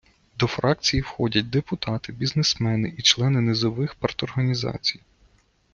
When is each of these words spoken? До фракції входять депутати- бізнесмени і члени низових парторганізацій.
До 0.39 0.47
фракції 0.47 1.01
входять 1.01 1.49
депутати- 1.49 2.13
бізнесмени 2.13 2.93
і 2.97 3.01
члени 3.01 3.41
низових 3.41 3.95
парторганізацій. 3.95 4.99